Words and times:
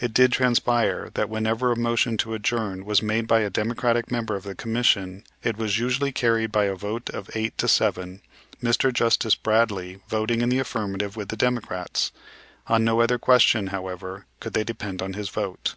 It 0.00 0.14
did 0.14 0.32
transpire 0.32 1.10
that 1.12 1.28
whenever 1.28 1.70
a 1.70 1.76
motion 1.76 2.16
to 2.16 2.32
adjourn 2.32 2.86
was 2.86 3.02
made 3.02 3.26
by 3.28 3.40
a 3.40 3.50
Democratic 3.50 4.10
member 4.10 4.34
of 4.34 4.42
the 4.44 4.54
commission 4.54 5.22
it 5.42 5.58
was 5.58 5.78
usually 5.78 6.12
carried 6.12 6.50
by 6.50 6.64
a 6.64 6.74
vote 6.74 7.10
of 7.10 7.28
eight 7.34 7.58
to 7.58 7.68
seven, 7.68 8.22
Mr. 8.62 8.90
Justice 8.90 9.34
Bradley 9.34 10.00
voting 10.08 10.40
in 10.40 10.48
the 10.48 10.60
affirmative 10.60 11.14
with 11.14 11.28
the 11.28 11.36
Democrats. 11.36 12.10
On 12.68 12.86
no 12.86 13.02
other 13.02 13.18
question, 13.18 13.66
however, 13.66 14.24
could 14.40 14.54
they 14.54 14.64
depend 14.64 15.02
on 15.02 15.12
his 15.12 15.28
vote. 15.28 15.74